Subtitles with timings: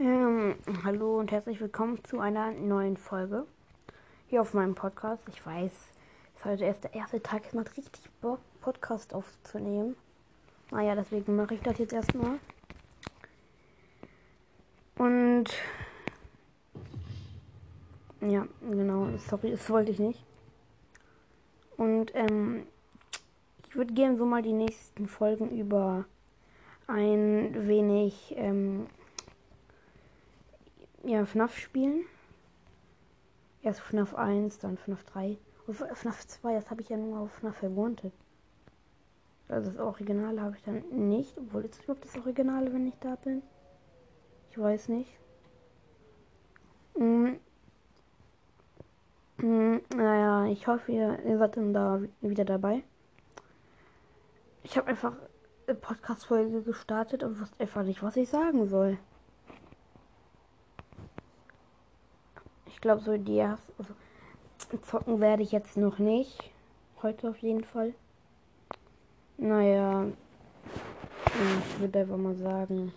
[0.00, 3.46] Ähm, hallo und herzlich willkommen zu einer neuen Folge
[4.28, 5.26] hier auf meinem Podcast.
[5.28, 9.96] Ich weiß, es ist heute erst der erste Tag, es macht richtig Bock, Podcast aufzunehmen.
[10.70, 12.38] Naja, deswegen mache ich das jetzt erstmal.
[14.98, 15.46] Und
[18.20, 20.24] ja, genau, sorry, das wollte ich nicht.
[21.76, 22.68] Und ähm,
[23.66, 26.04] ich würde gerne so mal die nächsten Folgen über
[26.86, 28.86] ein wenig ähm,
[31.08, 32.04] ja, FNAF spielen.
[33.62, 35.38] Erst FNAF 1, dann FNAF 3.
[35.66, 38.12] Und FNAF 2, das habe ich ja nur auf FNAF Wanted.
[39.48, 41.36] Also das Originale habe ich dann nicht.
[41.38, 43.42] Obwohl, ist überhaupt das Originale, wenn ich da bin?
[44.50, 45.10] Ich weiß nicht.
[46.96, 47.38] Hm.
[49.38, 52.82] Hm, naja, ich hoffe, ihr, ihr seid dann da wieder dabei.
[54.62, 55.14] Ich habe einfach
[55.66, 58.98] eine Podcast-Folge gestartet und wusste einfach nicht, was ich sagen soll.
[62.78, 63.92] Ich glaube, so die erste, also,
[64.82, 66.52] zocken werde ich jetzt noch nicht.
[67.02, 67.92] Heute auf jeden Fall.
[69.36, 70.06] Naja,
[71.26, 72.92] ich würde einfach mal sagen.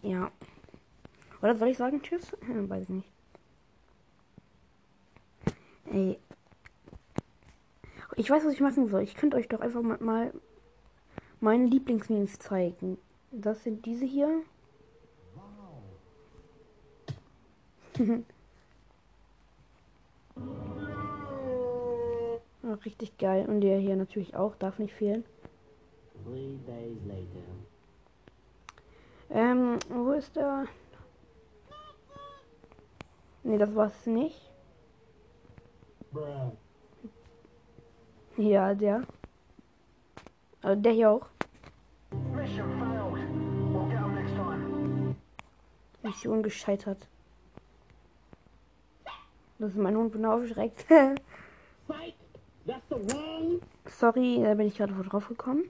[0.00, 0.30] Ja.
[1.42, 2.34] Oder soll ich sagen Tschüss?
[2.46, 3.12] Hm, weiß ich nicht.
[5.92, 6.18] Ey.
[8.16, 9.02] Ich weiß, was ich machen soll.
[9.02, 10.32] Ich könnte euch doch einfach mal
[11.40, 12.96] meine Lieblingsmemes zeigen.
[13.32, 14.44] Das sind diese hier.
[22.62, 23.46] Oh, richtig geil.
[23.46, 25.24] Und der hier natürlich auch, darf nicht fehlen.
[29.30, 30.66] Ähm, wo ist der?
[33.44, 34.50] Ne, das war's nicht.
[38.36, 39.02] Ja, der.
[40.62, 41.26] Also der hier auch.
[46.02, 47.06] Mission gescheitert.
[49.58, 50.84] Das ist mein Hund, bin aufgeschreckt.
[53.86, 55.64] Sorry, da bin ich gerade drauf gekommen.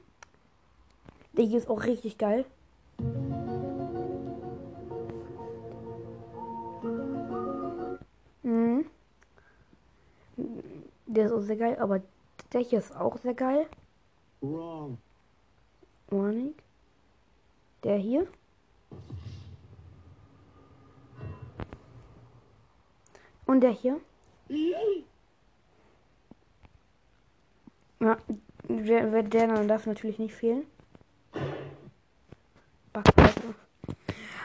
[1.32, 2.44] Der hier ist auch richtig geil.
[8.43, 8.87] Mhm.
[11.06, 12.03] Der ist auch sehr geil, aber
[12.53, 13.66] der hier ist auch sehr geil.
[14.41, 14.99] Wrong.
[16.09, 16.55] Warning.
[17.84, 18.26] Der hier.
[23.48, 23.98] Und der hier.
[27.98, 28.19] Ja,
[28.69, 30.66] der, der, darf natürlich nicht fehlen.
[32.92, 33.54] Backpfeife.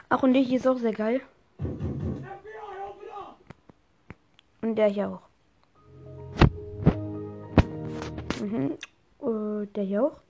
[0.07, 1.19] Ach, und der hier ist auch sehr geil.
[4.61, 5.21] Und der hier auch.
[8.39, 8.77] Mhm.
[9.19, 10.21] Uh, der hier auch.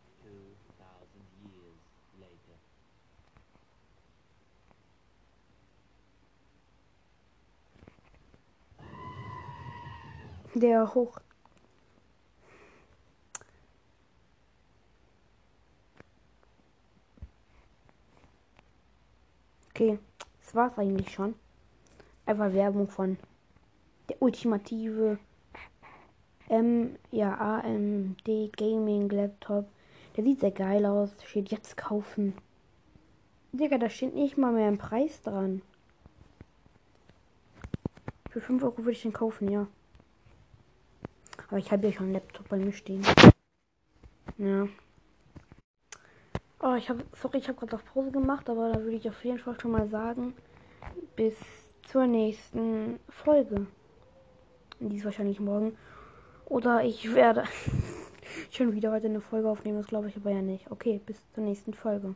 [10.55, 11.17] Der hoch.
[19.71, 19.97] Okay,
[20.41, 21.33] das war's eigentlich schon.
[22.27, 23.17] Einfach Werbung von
[24.07, 25.17] der ultimative
[26.49, 29.65] M, ja, AMD Gaming Laptop.
[30.15, 31.09] Der sieht sehr geil aus.
[31.25, 32.35] Steht jetzt kaufen.
[33.53, 35.63] Digga, da steht nicht mal mehr ein Preis dran.
[38.29, 39.67] Für 5 Euro würde ich den kaufen, ja.
[41.53, 43.05] Aber ich habe ja schon einen Laptop bei mir stehen.
[44.39, 44.67] Ja.
[46.59, 49.23] Oh, ich habe, sorry, ich habe gerade auf Pause gemacht, aber da würde ich auf
[49.23, 50.33] jeden Fall schon mal sagen,
[51.15, 51.35] bis
[51.83, 53.67] zur nächsten Folge.
[54.79, 55.77] Die ist wahrscheinlich morgen.
[56.47, 57.43] Oder ich werde
[58.49, 60.71] schon wieder heute eine Folge aufnehmen, das glaube ich aber ja nicht.
[60.71, 62.15] Okay, bis zur nächsten Folge.